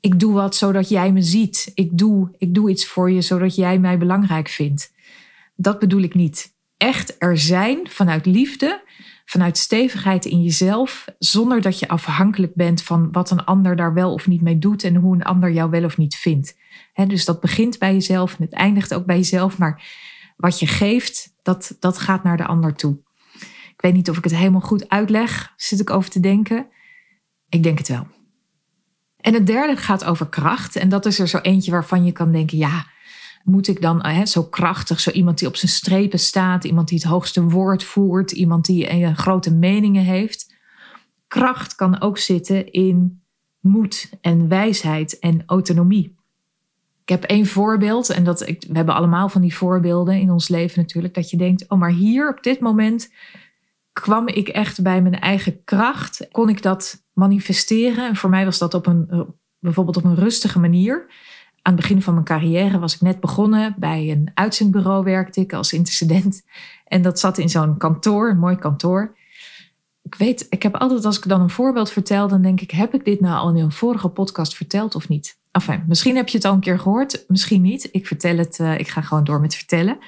ik 0.00 0.20
doe 0.20 0.32
wat 0.32 0.56
zodat 0.56 0.88
jij 0.88 1.12
me 1.12 1.22
ziet. 1.22 1.70
Ik 1.74 1.98
doe, 1.98 2.28
ik 2.38 2.54
doe 2.54 2.70
iets 2.70 2.86
voor 2.86 3.10
je 3.10 3.20
zodat 3.20 3.54
jij 3.54 3.78
mij 3.78 3.98
belangrijk 3.98 4.48
vindt. 4.48 4.92
Dat 5.56 5.78
bedoel 5.78 6.02
ik 6.02 6.14
niet. 6.14 6.52
Echt 6.76 7.16
er 7.18 7.38
zijn 7.38 7.90
vanuit 7.90 8.26
liefde, 8.26 8.82
vanuit 9.30 9.58
stevigheid 9.58 10.24
in 10.24 10.42
jezelf, 10.42 11.04
zonder 11.18 11.60
dat 11.60 11.78
je 11.78 11.88
afhankelijk 11.88 12.54
bent 12.54 12.82
van 12.82 13.12
wat 13.12 13.30
een 13.30 13.44
ander 13.44 13.76
daar 13.76 13.94
wel 13.94 14.12
of 14.12 14.26
niet 14.26 14.42
mee 14.42 14.58
doet 14.58 14.84
en 14.84 14.94
hoe 14.94 15.14
een 15.14 15.24
ander 15.24 15.52
jou 15.52 15.70
wel 15.70 15.84
of 15.84 15.96
niet 15.96 16.16
vindt. 16.16 16.56
dus 17.06 17.24
dat 17.24 17.40
begint 17.40 17.78
bij 17.78 17.92
jezelf 17.92 18.38
en 18.38 18.44
het 18.44 18.52
eindigt 18.52 18.94
ook 18.94 19.06
bij 19.06 19.16
jezelf, 19.16 19.58
maar 19.58 19.82
wat 20.36 20.58
je 20.58 20.66
geeft, 20.66 21.32
dat, 21.42 21.76
dat 21.80 21.98
gaat 21.98 22.24
naar 22.24 22.36
de 22.36 22.46
ander 22.46 22.74
toe. 22.74 22.98
Ik 23.72 23.80
weet 23.80 23.94
niet 23.94 24.10
of 24.10 24.16
ik 24.16 24.24
het 24.24 24.34
helemaal 24.34 24.60
goed 24.60 24.88
uitleg, 24.88 25.52
zit 25.56 25.80
ik 25.80 25.90
over 25.90 26.10
te 26.10 26.20
denken. 26.20 26.66
Ik 27.48 27.62
denk 27.62 27.78
het 27.78 27.88
wel. 27.88 28.06
En 29.16 29.34
het 29.34 29.46
derde 29.46 29.76
gaat 29.76 30.04
over 30.04 30.28
kracht. 30.28 30.76
En 30.76 30.88
dat 30.88 31.06
is 31.06 31.18
er 31.18 31.28
zo 31.28 31.38
eentje 31.38 31.70
waarvan 31.70 32.04
je 32.04 32.12
kan 32.12 32.32
denken, 32.32 32.58
ja, 32.58 32.86
moet 33.48 33.68
ik 33.68 33.80
dan 33.80 34.06
hè, 34.06 34.26
zo 34.26 34.42
krachtig, 34.42 35.00
zo 35.00 35.10
iemand 35.10 35.38
die 35.38 35.48
op 35.48 35.56
zijn 35.56 35.72
strepen 35.72 36.18
staat, 36.18 36.64
iemand 36.64 36.88
die 36.88 36.98
het 36.98 37.06
hoogste 37.06 37.42
woord 37.42 37.84
voert, 37.84 38.30
iemand 38.30 38.64
die 38.64 38.90
een 38.90 39.16
grote 39.16 39.54
meningen 39.54 40.04
heeft. 40.04 40.54
Kracht 41.26 41.74
kan 41.74 42.00
ook 42.00 42.18
zitten 42.18 42.72
in 42.72 43.22
moed 43.60 44.10
en 44.20 44.48
wijsheid 44.48 45.18
en 45.18 45.42
autonomie. 45.46 46.16
Ik 47.02 47.08
heb 47.08 47.24
één 47.24 47.46
voorbeeld, 47.46 48.10
en 48.10 48.24
dat 48.24 48.40
we 48.40 48.56
hebben 48.72 48.94
allemaal 48.94 49.28
van 49.28 49.40
die 49.40 49.54
voorbeelden 49.54 50.20
in 50.20 50.30
ons 50.30 50.48
leven 50.48 50.80
natuurlijk, 50.80 51.14
dat 51.14 51.30
je 51.30 51.36
denkt, 51.36 51.68
oh 51.68 51.78
maar 51.78 51.90
hier 51.90 52.28
op 52.28 52.42
dit 52.42 52.60
moment 52.60 53.12
kwam 53.92 54.28
ik 54.28 54.48
echt 54.48 54.82
bij 54.82 55.02
mijn 55.02 55.20
eigen 55.20 55.64
kracht. 55.64 56.28
Kon 56.32 56.48
ik 56.48 56.62
dat 56.62 57.04
manifesteren. 57.12 58.08
En 58.08 58.16
voor 58.16 58.30
mij 58.30 58.44
was 58.44 58.58
dat 58.58 58.74
op 58.74 58.86
een, 58.86 59.06
eh, 59.10 59.20
bijvoorbeeld 59.58 59.96
op 59.96 60.04
een 60.04 60.14
rustige 60.14 60.58
manier. 60.58 61.06
Aan 61.68 61.74
het 61.74 61.82
begin 61.82 62.02
van 62.02 62.14
mijn 62.14 62.26
carrière 62.26 62.78
was 62.78 62.94
ik 62.94 63.00
net 63.00 63.20
begonnen. 63.20 63.74
Bij 63.78 64.10
een 64.10 64.30
uitzendbureau 64.34 65.04
werkte 65.04 65.40
ik 65.40 65.52
als 65.52 65.72
intercedent. 65.72 66.42
En 66.86 67.02
dat 67.02 67.18
zat 67.18 67.38
in 67.38 67.48
zo'n 67.48 67.76
kantoor, 67.76 68.30
een 68.30 68.38
mooi 68.38 68.56
kantoor. 68.56 69.16
Ik 70.02 70.14
weet, 70.14 70.46
ik 70.50 70.62
heb 70.62 70.74
altijd 70.74 71.04
als 71.04 71.16
ik 71.16 71.28
dan 71.28 71.40
een 71.40 71.50
voorbeeld 71.50 71.90
vertel, 71.90 72.28
dan 72.28 72.42
denk 72.42 72.60
ik, 72.60 72.70
heb 72.70 72.94
ik 72.94 73.04
dit 73.04 73.20
nou 73.20 73.36
al 73.36 73.48
in 73.48 73.56
een 73.56 73.72
vorige 73.72 74.08
podcast 74.08 74.56
verteld 74.56 74.94
of 74.94 75.08
niet? 75.08 75.38
Enfin, 75.50 75.84
misschien 75.88 76.16
heb 76.16 76.28
je 76.28 76.36
het 76.36 76.46
al 76.46 76.52
een 76.52 76.60
keer 76.60 76.78
gehoord, 76.78 77.24
misschien 77.26 77.62
niet. 77.62 77.88
Ik 77.92 78.06
vertel 78.06 78.36
het, 78.36 78.58
uh, 78.58 78.78
ik 78.78 78.88
ga 78.88 79.00
gewoon 79.00 79.24
door 79.24 79.40
met 79.40 79.54
vertellen. 79.54 79.98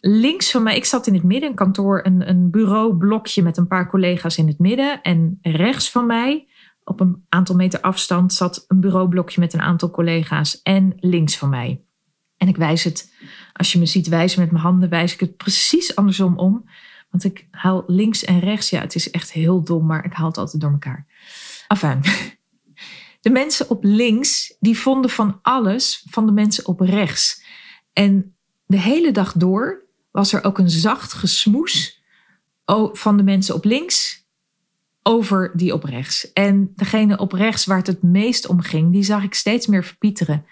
Links 0.00 0.50
van 0.50 0.62
mij, 0.62 0.76
ik 0.76 0.84
zat 0.84 1.06
in 1.06 1.14
het 1.14 1.22
midden, 1.22 1.48
een 1.48 1.56
kantoor, 1.56 2.00
een, 2.04 2.28
een 2.28 2.50
bureaublokje 2.50 3.42
met 3.42 3.56
een 3.56 3.66
paar 3.66 3.88
collega's 3.88 4.38
in 4.38 4.46
het 4.46 4.58
midden. 4.58 5.02
En 5.02 5.38
rechts 5.42 5.90
van 5.90 6.06
mij, 6.06 6.46
op 6.84 7.00
een 7.00 7.24
aantal 7.28 7.54
meter 7.54 7.80
afstand, 7.80 8.32
zat 8.32 8.64
een 8.68 8.80
bureaublokje 8.80 9.40
met 9.40 9.52
een 9.52 9.60
aantal 9.60 9.90
collega's. 9.90 10.62
En 10.62 10.92
links 11.00 11.36
van 11.36 11.48
mij. 11.48 11.80
En 12.36 12.48
ik 12.48 12.56
wijs 12.56 12.84
het, 12.84 13.12
als 13.52 13.72
je 13.72 13.78
me 13.78 13.86
ziet 13.86 14.08
wijzen 14.08 14.40
met 14.40 14.50
mijn 14.50 14.64
handen, 14.64 14.88
wijs 14.88 15.12
ik 15.12 15.20
het 15.20 15.36
precies 15.36 15.96
andersom 15.96 16.38
om. 16.38 16.68
Want 17.10 17.24
ik 17.24 17.46
haal 17.50 17.84
links 17.86 18.24
en 18.24 18.40
rechts, 18.40 18.70
ja, 18.70 18.80
het 18.80 18.94
is 18.94 19.10
echt 19.10 19.32
heel 19.32 19.62
dom, 19.62 19.86
maar 19.86 20.04
ik 20.04 20.12
haal 20.12 20.26
het 20.26 20.38
altijd 20.38 20.62
door 20.62 20.70
elkaar. 20.70 21.06
Enfin, 21.68 22.00
de 23.20 23.30
mensen 23.30 23.70
op 23.70 23.84
links, 23.84 24.56
die 24.60 24.78
vonden 24.78 25.10
van 25.10 25.38
alles 25.42 26.06
van 26.10 26.26
de 26.26 26.32
mensen 26.32 26.66
op 26.66 26.80
rechts. 26.80 27.42
En 27.92 28.34
de 28.66 28.80
hele 28.80 29.12
dag 29.12 29.32
door 29.32 29.84
was 30.10 30.32
er 30.32 30.44
ook 30.44 30.58
een 30.58 30.70
zacht 30.70 31.12
gesmoes 31.12 32.02
van 32.92 33.16
de 33.16 33.22
mensen 33.22 33.54
op 33.54 33.64
links 33.64 34.23
over 35.06 35.50
die 35.54 35.72
op 35.72 35.84
rechts. 35.84 36.32
En 36.32 36.72
degene 36.76 37.18
op 37.18 37.32
rechts 37.32 37.64
waar 37.64 37.76
het 37.76 37.86
het 37.86 38.02
meest 38.02 38.46
om 38.46 38.60
ging, 38.60 38.92
die 38.92 39.02
zag 39.02 39.22
ik 39.22 39.34
steeds 39.34 39.66
meer 39.66 39.84
verpieteren. 39.84 40.44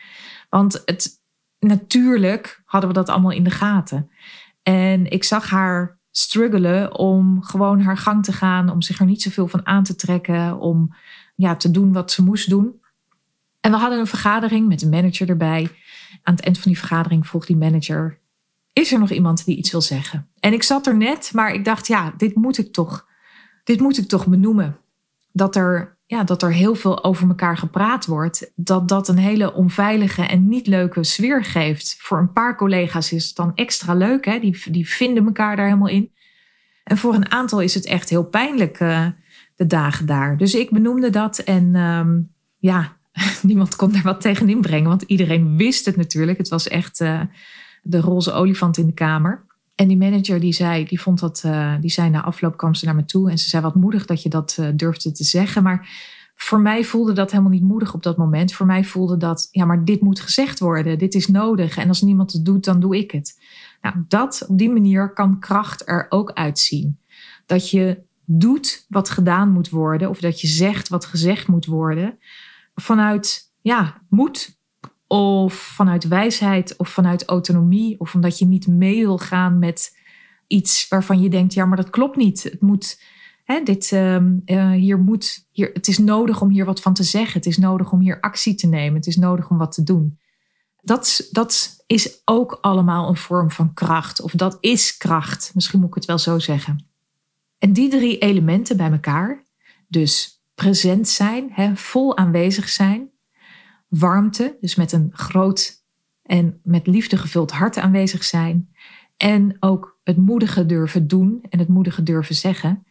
Want 0.49 0.82
het, 0.85 1.21
natuurlijk 1.59 2.62
hadden 2.64 2.90
we 2.90 2.97
dat 2.97 3.09
allemaal 3.09 3.30
in 3.30 3.44
de 3.44 3.50
gaten. 3.50 4.11
En 4.62 5.11
ik 5.11 5.25
zag 5.25 5.50
haar 5.50 5.99
struggelen 6.11 6.99
om 6.99 7.42
gewoon 7.42 7.80
haar 7.80 7.97
gang 7.97 8.25
te 8.25 8.32
gaan, 8.32 8.71
om 8.71 8.82
zich 8.82 8.99
er 9.00 9.06
niet 9.06 9.23
zoveel 9.23 9.49
van 9.49 9.66
aan 9.66 9.85
te 9.85 9.94
trekken, 9.94 10.59
om 10.59 10.94
ja, 11.35 11.56
te 11.56 11.71
doen 11.71 11.92
wat 11.92 12.12
ze 12.12 12.23
moest 12.23 12.49
doen. 12.49 12.80
En 13.61 13.71
we 13.71 13.76
hadden 13.76 13.99
een 13.99 14.06
vergadering 14.06 14.68
met 14.68 14.82
een 14.82 14.88
manager 14.88 15.28
erbij. 15.28 15.68
Aan 16.23 16.35
het 16.35 16.44
eind 16.44 16.59
van 16.59 16.71
die 16.71 16.80
vergadering 16.80 17.26
vroeg 17.26 17.47
die 17.47 17.56
manager: 17.56 18.18
Is 18.73 18.92
er 18.92 18.99
nog 18.99 19.11
iemand 19.11 19.44
die 19.44 19.56
iets 19.56 19.71
wil 19.71 19.80
zeggen? 19.80 20.28
En 20.40 20.52
ik 20.52 20.62
zat 20.62 20.87
er 20.87 20.97
net, 20.97 21.30
maar 21.35 21.54
ik 21.54 21.64
dacht: 21.64 21.87
Ja, 21.87 22.14
dit 22.16 22.35
moet 22.35 22.59
ik 22.59 22.73
toch, 22.73 23.06
dit 23.64 23.81
moet 23.81 23.99
ik 23.99 24.09
toch 24.09 24.26
benoemen. 24.26 24.76
Dat 25.33 25.57
er, 25.57 25.97
ja, 26.07 26.25
dat 26.25 26.42
er 26.42 26.52
heel 26.52 26.75
veel 26.75 27.04
over 27.04 27.28
elkaar 27.28 27.57
gepraat 27.57 28.07
wordt. 28.07 28.52
Dat 28.54 28.88
dat 28.88 29.09
een 29.09 29.19
hele 29.19 29.54
onveilige 29.54 30.23
en 30.23 30.49
niet 30.49 30.66
leuke 30.66 31.04
sfeer 31.04 31.45
geeft. 31.45 31.97
Voor 31.99 32.19
een 32.19 32.33
paar 32.33 32.57
collega's 32.57 33.12
is 33.12 33.26
het 33.26 33.37
dan 33.37 33.54
extra 33.54 33.95
leuk. 33.95 34.25
Hè? 34.25 34.38
Die, 34.38 34.71
die 34.71 34.88
vinden 34.88 35.26
elkaar 35.26 35.57
daar 35.57 35.66
helemaal 35.66 35.88
in. 35.88 36.12
En 36.85 36.99
voor 36.99 37.14
een 37.14 37.31
aantal 37.31 37.61
is 37.61 37.75
het 37.75 37.87
echt 37.87 38.09
heel 38.09 38.25
pijnlijk. 38.25 38.81
Uh, 38.81 39.07
de 39.57 39.66
dagen 39.66 40.07
daar. 40.07 40.37
Dus 40.37 40.54
ik 40.54 40.71
benoemde 40.71 41.11
dat 41.11 41.38
en 41.38 41.75
um, 41.75 42.33
ja, 42.59 42.97
niemand 43.42 43.76
kon 43.76 43.92
daar 43.92 44.02
wat 44.02 44.21
tegen 44.21 44.49
inbrengen, 44.49 44.88
want 44.88 45.02
iedereen 45.02 45.57
wist 45.57 45.85
het 45.85 45.97
natuurlijk. 45.97 46.38
Het 46.38 46.49
was 46.49 46.69
echt 46.69 47.00
uh, 47.00 47.21
de 47.83 48.00
roze 48.00 48.33
olifant 48.33 48.76
in 48.76 48.87
de 48.87 48.92
kamer. 48.92 49.45
En 49.75 49.88
die 49.88 49.97
manager 49.97 50.41
die 50.41 50.52
zei, 50.52 50.85
die 50.85 51.00
vond 51.00 51.21
dat, 51.21 51.43
uh, 51.47 51.75
die 51.81 51.91
zei 51.91 52.11
na 52.11 52.23
afloop 52.23 52.57
kwam 52.57 52.75
ze 52.75 52.85
naar 52.85 52.95
me 52.95 53.05
toe 53.05 53.31
en 53.31 53.38
ze 53.38 53.49
zei 53.49 53.62
wat 53.62 53.75
moedig 53.75 54.07
dat 54.07 54.23
je 54.23 54.29
dat 54.29 54.57
uh, 54.61 54.69
durfde 54.75 55.12
te 55.12 55.25
zeggen. 55.25 55.62
Maar 55.62 55.88
voor 56.35 56.61
mij 56.61 56.85
voelde 56.85 57.12
dat 57.12 57.31
helemaal 57.31 57.52
niet 57.52 57.62
moedig 57.62 57.95
op 57.95 58.02
dat 58.02 58.17
moment. 58.17 58.52
Voor 58.52 58.67
mij 58.67 58.85
voelde 58.85 59.17
dat, 59.17 59.49
ja, 59.50 59.64
maar 59.64 59.85
dit 59.85 60.00
moet 60.00 60.21
gezegd 60.21 60.59
worden. 60.59 60.99
Dit 60.99 61.14
is 61.14 61.26
nodig. 61.26 61.76
En 61.76 61.88
als 61.88 62.02
niemand 62.02 62.33
het 62.33 62.45
doet, 62.45 62.64
dan 62.64 62.81
doe 62.81 62.97
ik 62.97 63.11
het. 63.11 63.41
Nou, 63.81 63.97
dat 64.09 64.45
op 64.49 64.59
die 64.59 64.71
manier 64.71 65.12
kan 65.12 65.38
kracht 65.38 65.88
er 65.88 66.07
ook 66.09 66.33
uitzien. 66.33 66.99
Dat 67.47 67.71
je 67.71 68.02
doet 68.25 68.87
wat 68.88 69.11
gedaan 69.11 69.50
moet 69.50 69.69
worden, 69.69 70.09
of 70.09 70.21
dat 70.21 70.41
je 70.41 70.47
zegt 70.47 70.88
wat 70.88 71.05
gezegd 71.05 71.49
moet 71.49 71.67
worden, 71.67 72.19
vanuit 72.75 73.52
ja, 73.61 74.02
moed, 74.09 74.61
of 75.12 75.54
vanuit 75.54 76.09
wijsheid, 76.09 76.76
of 76.76 76.88
vanuit 76.88 77.25
autonomie, 77.25 78.00
of 78.00 78.14
omdat 78.14 78.38
je 78.38 78.47
niet 78.47 78.66
mee 78.66 79.04
wil 79.04 79.19
gaan 79.19 79.59
met 79.59 79.97
iets 80.47 80.88
waarvan 80.88 81.21
je 81.21 81.28
denkt, 81.28 81.54
ja, 81.54 81.64
maar 81.64 81.76
dat 81.76 81.90
klopt 81.90 82.16
niet. 82.16 82.42
Het 82.42 82.61
moet, 82.61 83.02
hè, 83.45 83.62
dit, 83.62 83.90
uh, 83.90 84.71
hier 84.71 84.99
moet, 84.99 85.47
hier, 85.50 85.71
het 85.73 85.88
is 85.88 85.99
nodig 85.99 86.40
om 86.40 86.50
hier 86.50 86.64
wat 86.64 86.81
van 86.81 86.95
te 86.95 87.02
zeggen. 87.02 87.33
Het 87.33 87.47
is 87.47 87.59
nodig 87.59 87.92
om 87.92 88.00
hier 88.00 88.21
actie 88.21 88.54
te 88.54 88.66
nemen. 88.66 88.95
Het 88.95 89.07
is 89.07 89.16
nodig 89.16 89.50
om 89.50 89.59
wat 89.59 89.73
te 89.73 89.83
doen. 89.83 90.19
Dat, 90.83 91.28
dat 91.31 91.83
is 91.87 92.21
ook 92.25 92.59
allemaal 92.61 93.09
een 93.09 93.16
vorm 93.16 93.50
van 93.50 93.75
kracht, 93.75 94.21
of 94.21 94.33
dat 94.33 94.57
is 94.61 94.97
kracht. 94.97 95.50
Misschien 95.54 95.81
moet 95.81 95.88
ik 95.88 95.95
het 95.95 96.04
wel 96.04 96.19
zo 96.19 96.38
zeggen. 96.38 96.87
En 97.59 97.73
die 97.73 97.88
drie 97.88 98.19
elementen 98.19 98.76
bij 98.76 98.90
elkaar, 98.90 99.42
dus 99.88 100.40
present 100.54 101.09
zijn, 101.09 101.49
hè, 101.52 101.76
vol 101.76 102.16
aanwezig 102.16 102.69
zijn, 102.69 103.12
warmte, 103.99 104.57
dus 104.61 104.75
met 104.75 104.93
een 104.93 105.11
groot 105.13 105.83
en 106.23 106.61
met 106.63 106.87
liefde 106.87 107.17
gevuld 107.17 107.51
hart 107.51 107.79
aanwezig 107.79 108.25
zijn, 108.25 108.69
en 109.17 109.57
ook 109.61 109.99
het 110.05 110.17
moedige 110.17 110.67
durven 110.67 111.07
doen 111.09 111.45
en 111.49 111.59
het 111.59 111.69
moedige 111.69 112.03
durven 112.03 112.35
zeggen. 112.35 112.87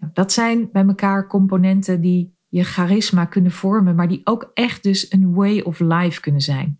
Nou, 0.00 0.12
dat 0.14 0.32
zijn 0.32 0.68
bij 0.72 0.86
elkaar 0.86 1.26
componenten 1.26 2.00
die 2.00 2.34
je 2.48 2.64
charisma 2.64 3.24
kunnen 3.24 3.52
vormen, 3.52 3.94
maar 3.94 4.08
die 4.08 4.20
ook 4.24 4.50
echt 4.54 4.82
dus 4.82 5.12
een 5.12 5.34
way 5.34 5.60
of 5.60 5.80
life 5.80 6.20
kunnen 6.20 6.40
zijn. 6.40 6.78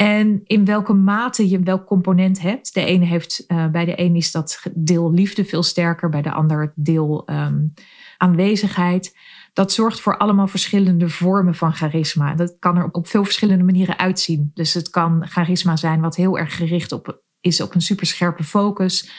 En 0.00 0.40
in 0.44 0.64
welke 0.64 0.92
mate 0.92 1.48
je 1.48 1.60
welk 1.60 1.86
component 1.86 2.40
hebt. 2.40 2.74
De 2.74 2.84
ene 2.84 3.04
heeft, 3.04 3.44
uh, 3.48 3.66
bij 3.66 3.84
de 3.84 4.00
een 4.00 4.16
is 4.16 4.32
dat 4.32 4.62
deel 4.74 5.12
liefde 5.12 5.44
veel 5.44 5.62
sterker, 5.62 6.08
bij 6.08 6.22
de 6.22 6.32
ander 6.32 6.72
deel 6.76 7.22
um, 7.26 7.74
aanwezigheid. 8.16 9.16
Dat 9.52 9.72
zorgt 9.72 10.00
voor 10.00 10.16
allemaal 10.16 10.46
verschillende 10.46 11.08
vormen 11.08 11.54
van 11.54 11.74
charisma. 11.74 12.34
Dat 12.34 12.56
kan 12.58 12.76
er 12.76 12.88
op 12.92 13.06
veel 13.06 13.24
verschillende 13.24 13.64
manieren 13.64 13.98
uitzien. 13.98 14.50
Dus 14.54 14.74
het 14.74 14.90
kan 14.90 15.26
charisma 15.26 15.76
zijn 15.76 16.00
wat 16.00 16.16
heel 16.16 16.38
erg 16.38 16.56
gericht 16.56 16.92
op, 16.92 17.22
is 17.40 17.60
op 17.60 17.74
een 17.74 17.82
superscherpe 17.82 18.44
focus. 18.44 19.10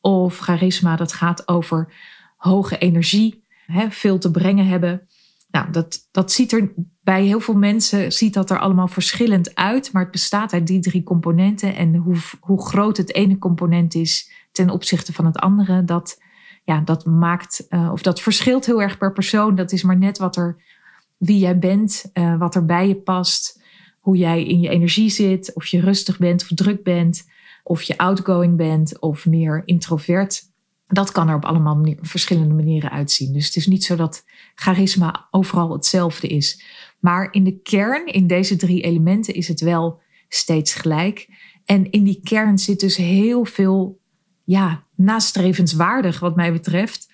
Of 0.00 0.38
charisma 0.38 0.96
dat 0.96 1.12
gaat 1.12 1.48
over 1.48 1.92
hoge 2.36 2.78
energie, 2.78 3.44
hè, 3.66 3.90
veel 3.90 4.18
te 4.18 4.30
brengen 4.30 4.66
hebben. 4.66 5.08
Nou, 5.50 5.70
dat, 5.70 6.08
dat 6.10 6.32
ziet 6.32 6.52
er 6.52 6.72
bij 7.02 7.24
heel 7.24 7.40
veel 7.40 7.54
mensen 7.54 8.12
ziet 8.12 8.34
dat 8.34 8.50
er 8.50 8.58
allemaal 8.58 8.88
verschillend 8.88 9.54
uit, 9.54 9.92
maar 9.92 10.02
het 10.02 10.10
bestaat 10.10 10.52
uit 10.52 10.66
die 10.66 10.80
drie 10.80 11.02
componenten. 11.02 11.74
En 11.74 11.94
hoe, 11.94 12.16
hoe 12.40 12.66
groot 12.66 12.96
het 12.96 13.14
ene 13.14 13.38
component 13.38 13.94
is 13.94 14.30
ten 14.52 14.70
opzichte 14.70 15.12
van 15.12 15.24
het 15.24 15.38
andere, 15.38 15.84
dat, 15.84 16.22
ja, 16.64 16.80
dat 16.80 17.06
maakt, 17.06 17.66
uh, 17.68 17.92
of 17.92 18.02
dat 18.02 18.20
verschilt 18.20 18.66
heel 18.66 18.82
erg 18.82 18.98
per 18.98 19.12
persoon. 19.12 19.54
Dat 19.54 19.72
is 19.72 19.82
maar 19.82 19.98
net 19.98 20.18
wat 20.18 20.36
er, 20.36 20.62
wie 21.16 21.38
jij 21.38 21.58
bent, 21.58 22.10
uh, 22.14 22.38
wat 22.38 22.54
er 22.54 22.64
bij 22.64 22.88
je 22.88 22.96
past, 22.96 23.62
hoe 24.00 24.16
jij 24.16 24.44
in 24.44 24.60
je 24.60 24.68
energie 24.68 25.10
zit, 25.10 25.54
of 25.54 25.66
je 25.66 25.80
rustig 25.80 26.18
bent 26.18 26.42
of 26.42 26.48
druk 26.54 26.82
bent, 26.82 27.24
of 27.62 27.82
je 27.82 27.98
outgoing 27.98 28.56
bent 28.56 29.00
of 29.00 29.26
meer 29.26 29.62
introvert 29.64 30.50
dat 30.92 31.12
kan 31.12 31.28
er 31.28 31.34
op 31.34 31.44
allemaal 31.44 31.84
verschillende 32.00 32.54
manieren 32.54 32.90
uitzien. 32.90 33.32
Dus 33.32 33.46
het 33.46 33.56
is 33.56 33.66
niet 33.66 33.84
zo 33.84 33.96
dat 33.96 34.24
charisma 34.54 35.28
overal 35.30 35.72
hetzelfde 35.72 36.28
is. 36.28 36.62
Maar 37.02 37.28
in 37.30 37.44
de 37.44 37.60
kern, 37.62 38.06
in 38.06 38.26
deze 38.26 38.56
drie 38.56 38.82
elementen, 38.82 39.34
is 39.34 39.48
het 39.48 39.60
wel 39.60 40.00
steeds 40.28 40.74
gelijk. 40.74 41.28
En 41.64 41.90
in 41.90 42.04
die 42.04 42.20
kern 42.22 42.58
zit 42.58 42.80
dus 42.80 42.96
heel 42.96 43.44
veel 43.44 44.00
ja, 44.44 44.86
nastrevenswaardig, 44.94 46.20
wat 46.20 46.36
mij 46.36 46.52
betreft. 46.52 47.12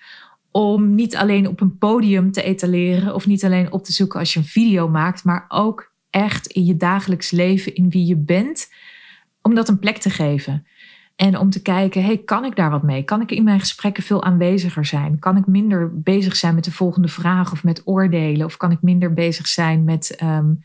Om 0.51 0.95
niet 0.95 1.15
alleen 1.15 1.47
op 1.47 1.61
een 1.61 1.77
podium 1.77 2.31
te 2.31 2.43
etaleren 2.43 3.15
of 3.15 3.27
niet 3.27 3.45
alleen 3.45 3.71
op 3.71 3.83
te 3.83 3.93
zoeken 3.93 4.19
als 4.19 4.33
je 4.33 4.39
een 4.39 4.45
video 4.45 4.89
maakt, 4.89 5.23
maar 5.23 5.45
ook 5.47 5.93
echt 6.09 6.47
in 6.47 6.65
je 6.65 6.77
dagelijks 6.77 7.31
leven, 7.31 7.75
in 7.75 7.89
wie 7.89 8.05
je 8.05 8.17
bent, 8.17 8.73
om 9.41 9.55
dat 9.55 9.69
een 9.69 9.79
plek 9.79 9.97
te 9.97 10.09
geven. 10.09 10.67
En 11.19 11.37
om 11.37 11.49
te 11.49 11.61
kijken, 11.61 12.03
hey, 12.03 12.17
kan 12.17 12.45
ik 12.45 12.55
daar 12.55 12.69
wat 12.69 12.83
mee? 12.83 13.03
Kan 13.03 13.21
ik 13.21 13.31
in 13.31 13.43
mijn 13.43 13.59
gesprekken 13.59 14.03
veel 14.03 14.23
aanweziger 14.23 14.85
zijn? 14.85 15.19
Kan 15.19 15.37
ik 15.37 15.47
minder 15.47 16.01
bezig 16.01 16.35
zijn 16.35 16.55
met 16.55 16.63
de 16.63 16.71
volgende 16.71 17.07
vraag 17.07 17.51
of 17.51 17.63
met 17.63 17.81
oordelen? 17.85 18.45
Of 18.45 18.57
kan 18.57 18.71
ik 18.71 18.81
minder 18.81 19.13
bezig 19.13 19.47
zijn 19.47 19.83
met, 19.83 20.21
um, 20.23 20.63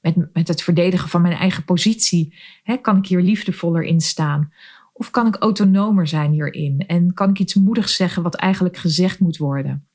met, 0.00 0.16
met 0.32 0.48
het 0.48 0.62
verdedigen 0.62 1.08
van 1.08 1.22
mijn 1.22 1.34
eigen 1.34 1.64
positie? 1.64 2.34
kan 2.82 2.96
ik 2.96 3.06
hier 3.06 3.20
liefdevoller 3.20 3.82
in 3.82 4.00
staan? 4.00 4.52
Of 4.92 5.10
kan 5.10 5.26
ik 5.26 5.36
autonomer 5.36 6.06
zijn 6.06 6.32
hierin? 6.32 6.84
En 6.86 7.14
kan 7.14 7.30
ik 7.30 7.38
iets 7.38 7.54
moedigs 7.54 7.96
zeggen 7.96 8.22
wat 8.22 8.34
eigenlijk 8.34 8.76
gezegd 8.76 9.20
moet 9.20 9.36
worden? 9.36 9.86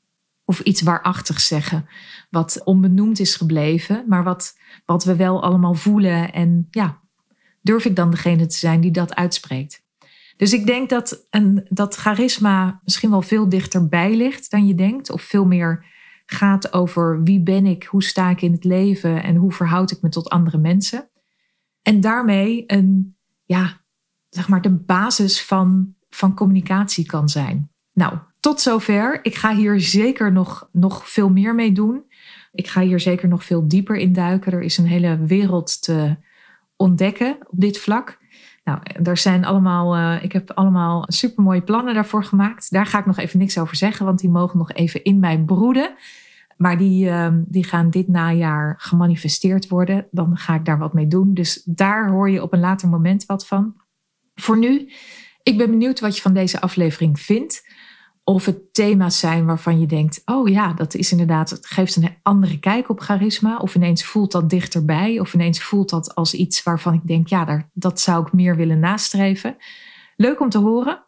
Of 0.44 0.60
iets 0.60 0.82
waarachtigs 0.82 1.46
zeggen, 1.46 1.88
wat 2.30 2.60
onbenoemd 2.64 3.20
is 3.20 3.36
gebleven, 3.36 4.04
maar 4.08 4.24
wat, 4.24 4.58
wat 4.86 5.04
we 5.04 5.16
wel 5.16 5.42
allemaal 5.42 5.74
voelen. 5.74 6.32
En 6.32 6.66
ja, 6.70 6.98
durf 7.62 7.84
ik 7.84 7.96
dan 7.96 8.10
degene 8.10 8.46
te 8.46 8.56
zijn 8.56 8.80
die 8.80 8.90
dat 8.90 9.14
uitspreekt? 9.14 9.81
Dus 10.36 10.52
ik 10.52 10.66
denk 10.66 10.88
dat, 10.88 11.26
een, 11.30 11.66
dat 11.68 11.94
charisma 11.94 12.80
misschien 12.84 13.10
wel 13.10 13.22
veel 13.22 13.48
dichterbij 13.48 14.16
ligt 14.16 14.50
dan 14.50 14.66
je 14.66 14.74
denkt. 14.74 15.10
Of 15.10 15.22
veel 15.22 15.46
meer 15.46 15.84
gaat 16.26 16.72
over 16.72 17.22
wie 17.22 17.40
ben 17.40 17.66
ik, 17.66 17.84
hoe 17.84 18.02
sta 18.02 18.30
ik 18.30 18.42
in 18.42 18.52
het 18.52 18.64
leven 18.64 19.22
en 19.22 19.36
hoe 19.36 19.52
verhoud 19.52 19.90
ik 19.90 20.02
me 20.02 20.08
tot 20.08 20.30
andere 20.30 20.58
mensen. 20.58 21.08
En 21.82 22.00
daarmee 22.00 22.64
een, 22.66 23.16
ja, 23.44 23.80
zeg 24.30 24.48
maar 24.48 24.62
de 24.62 24.70
basis 24.70 25.44
van, 25.44 25.94
van 26.10 26.34
communicatie 26.34 27.06
kan 27.06 27.28
zijn. 27.28 27.70
Nou, 27.92 28.18
tot 28.40 28.60
zover. 28.60 29.24
Ik 29.24 29.34
ga 29.34 29.54
hier 29.54 29.80
zeker 29.80 30.32
nog, 30.32 30.68
nog 30.72 31.08
veel 31.08 31.30
meer 31.30 31.54
mee 31.54 31.72
doen. 31.72 32.04
Ik 32.52 32.68
ga 32.68 32.80
hier 32.80 33.00
zeker 33.00 33.28
nog 33.28 33.44
veel 33.44 33.68
dieper 33.68 33.96
in 33.96 34.12
duiken. 34.12 34.52
Er 34.52 34.62
is 34.62 34.78
een 34.78 34.86
hele 34.86 35.18
wereld 35.26 35.82
te 35.82 36.16
ontdekken 36.76 37.36
op 37.40 37.60
dit 37.60 37.78
vlak. 37.78 38.18
Nou, 38.64 38.78
er 39.02 39.16
zijn 39.16 39.44
allemaal, 39.44 39.96
uh, 39.96 40.24
ik 40.24 40.32
heb 40.32 40.50
allemaal 40.50 41.04
supermooie 41.06 41.62
plannen 41.62 41.94
daarvoor 41.94 42.24
gemaakt. 42.24 42.70
Daar 42.70 42.86
ga 42.86 42.98
ik 42.98 43.06
nog 43.06 43.18
even 43.18 43.38
niks 43.38 43.58
over 43.58 43.76
zeggen, 43.76 44.06
want 44.06 44.18
die 44.18 44.30
mogen 44.30 44.58
nog 44.58 44.72
even 44.72 45.04
in 45.04 45.18
mij 45.18 45.38
broeden. 45.38 45.94
Maar 46.56 46.78
die, 46.78 47.06
uh, 47.06 47.28
die 47.34 47.64
gaan 47.64 47.90
dit 47.90 48.08
najaar 48.08 48.74
gemanifesteerd 48.78 49.68
worden. 49.68 50.06
Dan 50.10 50.36
ga 50.36 50.54
ik 50.54 50.64
daar 50.64 50.78
wat 50.78 50.92
mee 50.92 51.06
doen. 51.06 51.34
Dus 51.34 51.62
daar 51.64 52.08
hoor 52.10 52.30
je 52.30 52.42
op 52.42 52.52
een 52.52 52.60
later 52.60 52.88
moment 52.88 53.26
wat 53.26 53.46
van. 53.46 53.74
Voor 54.34 54.58
nu, 54.58 54.92
ik 55.42 55.58
ben 55.58 55.70
benieuwd 55.70 56.00
wat 56.00 56.16
je 56.16 56.22
van 56.22 56.34
deze 56.34 56.60
aflevering 56.60 57.20
vindt. 57.20 57.68
Of 58.24 58.46
het 58.46 58.74
thema's 58.74 59.18
zijn 59.18 59.46
waarvan 59.46 59.80
je 59.80 59.86
denkt: 59.86 60.22
oh 60.24 60.48
ja, 60.48 60.72
dat 60.72 60.94
is 60.94 61.10
inderdaad, 61.10 61.50
het 61.50 61.66
geeft 61.66 61.96
een 61.96 62.16
andere 62.22 62.58
kijk 62.58 62.88
op 62.88 63.00
charisma. 63.00 63.56
Of 63.56 63.74
ineens 63.74 64.04
voelt 64.04 64.32
dat 64.32 64.50
dichterbij. 64.50 65.20
Of 65.20 65.34
ineens 65.34 65.62
voelt 65.62 65.90
dat 65.90 66.14
als 66.14 66.34
iets 66.34 66.62
waarvan 66.62 66.94
ik 66.94 67.06
denk: 67.06 67.26
ja, 67.26 67.44
daar, 67.44 67.70
dat 67.72 68.00
zou 68.00 68.26
ik 68.26 68.32
meer 68.32 68.56
willen 68.56 68.78
nastreven. 68.78 69.56
Leuk 70.16 70.40
om 70.40 70.48
te 70.48 70.58
horen. 70.58 71.04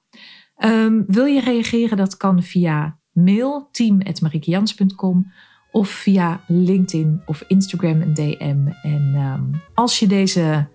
Um, 0.59 1.04
wil 1.06 1.25
je 1.25 1.40
reageren? 1.40 1.97
Dat 1.97 2.16
kan 2.16 2.42
via 2.42 2.99
mail 3.12 3.68
team.mariekejans.com 3.71 5.33
of 5.71 5.88
via 5.88 6.40
LinkedIn 6.47 7.23
of 7.26 7.44
Instagram 7.47 8.00
een 8.00 8.14
DM. 8.14 8.66
En 8.83 9.14
um, 9.14 9.62
als 9.75 9.99
je 9.99 10.06
deze 10.06 10.68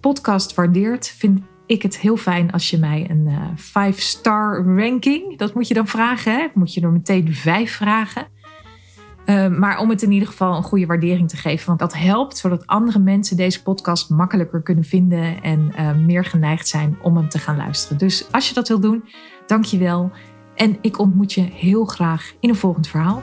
podcast 0.00 0.54
waardeert, 0.54 1.08
vind 1.08 1.40
ik 1.66 1.82
het 1.82 1.98
heel 1.98 2.16
fijn 2.16 2.52
als 2.52 2.70
je 2.70 2.78
mij 2.78 3.10
een 3.10 3.28
5-star 3.56 4.66
uh, 4.66 4.78
ranking, 4.78 5.38
dat 5.38 5.54
moet 5.54 5.68
je 5.68 5.74
dan 5.74 5.88
vragen, 5.88 6.32
hè? 6.32 6.46
moet 6.54 6.74
je 6.74 6.80
er 6.80 6.92
meteen 6.92 7.34
5 7.34 7.72
vragen. 7.72 8.26
Uh, 9.26 9.48
maar 9.48 9.78
om 9.78 9.90
het 9.90 10.02
in 10.02 10.12
ieder 10.12 10.28
geval 10.28 10.56
een 10.56 10.62
goede 10.62 10.86
waardering 10.86 11.28
te 11.28 11.36
geven, 11.36 11.66
want 11.66 11.78
dat 11.78 11.94
helpt 11.94 12.36
zodat 12.36 12.66
andere 12.66 12.98
mensen 12.98 13.36
deze 13.36 13.62
podcast 13.62 14.10
makkelijker 14.10 14.62
kunnen 14.62 14.84
vinden 14.84 15.42
en 15.42 15.72
uh, 15.78 15.96
meer 15.96 16.24
geneigd 16.24 16.68
zijn 16.68 16.96
om 17.02 17.16
hem 17.16 17.28
te 17.28 17.38
gaan 17.38 17.56
luisteren. 17.56 17.98
Dus 17.98 18.32
als 18.32 18.48
je 18.48 18.54
dat 18.54 18.68
wil 18.68 18.80
doen, 18.80 19.04
dank 19.46 19.64
je 19.64 19.78
wel. 19.78 20.10
En 20.54 20.78
ik 20.80 20.98
ontmoet 20.98 21.32
je 21.32 21.40
heel 21.40 21.84
graag 21.84 22.32
in 22.40 22.48
een 22.48 22.56
volgend 22.56 22.88
verhaal. 22.88 23.22